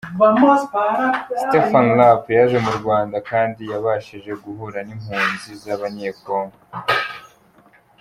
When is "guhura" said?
4.43-4.79